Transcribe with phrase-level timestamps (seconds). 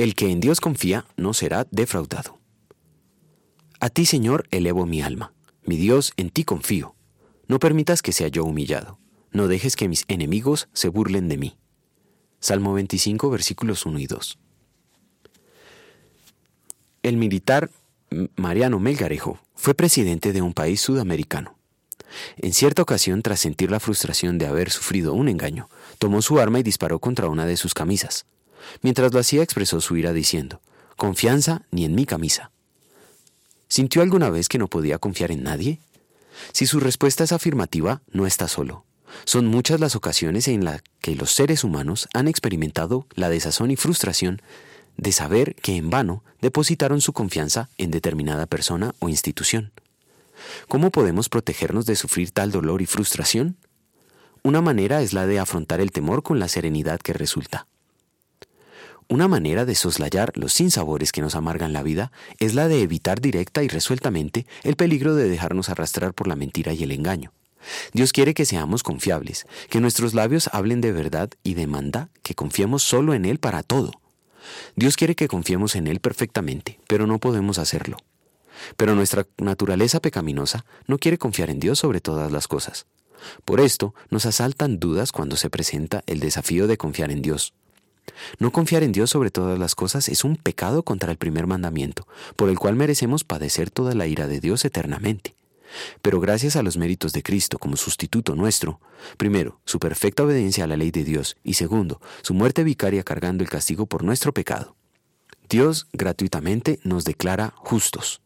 [0.00, 2.38] El que en Dios confía no será defraudado.
[3.80, 5.34] A ti, Señor, elevo mi alma.
[5.62, 6.94] Mi Dios, en ti confío.
[7.48, 8.98] No permitas que sea yo humillado.
[9.30, 11.58] No dejes que mis enemigos se burlen de mí.
[12.38, 14.38] Salmo 25, versículos 1 y 2.
[17.02, 17.70] El militar
[18.36, 21.58] Mariano Melgarejo fue presidente de un país sudamericano.
[22.38, 26.58] En cierta ocasión, tras sentir la frustración de haber sufrido un engaño, tomó su arma
[26.58, 28.24] y disparó contra una de sus camisas.
[28.82, 30.60] Mientras lo hacía expresó su ira diciendo,
[30.96, 32.50] Confianza ni en mi camisa.
[33.68, 35.80] ¿Sintió alguna vez que no podía confiar en nadie?
[36.52, 38.84] Si su respuesta es afirmativa, no está solo.
[39.24, 43.76] Son muchas las ocasiones en las que los seres humanos han experimentado la desazón y
[43.76, 44.42] frustración
[44.96, 49.72] de saber que en vano depositaron su confianza en determinada persona o institución.
[50.68, 53.56] ¿Cómo podemos protegernos de sufrir tal dolor y frustración?
[54.42, 57.66] Una manera es la de afrontar el temor con la serenidad que resulta.
[59.10, 63.20] Una manera de soslayar los sinsabores que nos amargan la vida es la de evitar
[63.20, 67.32] directa y resueltamente el peligro de dejarnos arrastrar por la mentira y el engaño.
[67.92, 72.84] Dios quiere que seamos confiables, que nuestros labios hablen de verdad y demanda que confiemos
[72.84, 73.90] solo en Él para todo.
[74.76, 77.96] Dios quiere que confiemos en Él perfectamente, pero no podemos hacerlo.
[78.76, 82.86] Pero nuestra naturaleza pecaminosa no quiere confiar en Dios sobre todas las cosas.
[83.44, 87.54] Por esto nos asaltan dudas cuando se presenta el desafío de confiar en Dios.
[88.38, 92.06] No confiar en Dios sobre todas las cosas es un pecado contra el primer mandamiento,
[92.36, 95.34] por el cual merecemos padecer toda la ira de Dios eternamente.
[96.02, 98.80] Pero gracias a los méritos de Cristo como sustituto nuestro,
[99.16, 103.44] primero, su perfecta obediencia a la ley de Dios y segundo, su muerte vicaria cargando
[103.44, 104.74] el castigo por nuestro pecado,
[105.48, 108.20] Dios gratuitamente nos declara justos.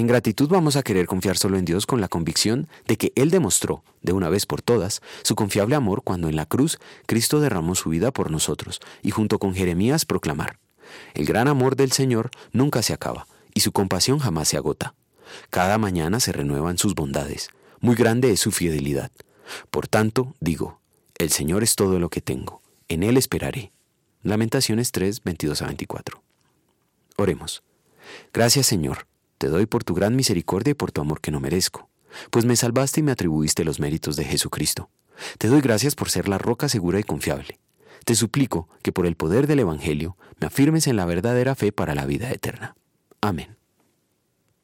[0.00, 3.28] En gratitud vamos a querer confiar solo en Dios con la convicción de que Él
[3.28, 7.74] demostró, de una vez por todas, su confiable amor cuando en la cruz Cristo derramó
[7.74, 10.58] su vida por nosotros y junto con Jeremías proclamar,
[11.12, 14.94] el gran amor del Señor nunca se acaba y su compasión jamás se agota.
[15.50, 19.10] Cada mañana se renuevan sus bondades, muy grande es su fidelidad.
[19.70, 20.80] Por tanto, digo,
[21.18, 23.70] el Señor es todo lo que tengo, en Él esperaré.
[24.22, 26.22] Lamentaciones 3, 22 a 24.
[27.18, 27.62] Oremos.
[28.32, 29.09] Gracias Señor
[29.40, 31.88] te doy por tu gran misericordia y por tu amor que no merezco,
[32.30, 34.90] pues me salvaste y me atribuiste los méritos de Jesucristo.
[35.38, 37.58] Te doy gracias por ser la roca segura y confiable.
[38.04, 41.94] Te suplico que por el poder del Evangelio me afirmes en la verdadera fe para
[41.94, 42.76] la vida eterna.
[43.22, 43.59] Amén.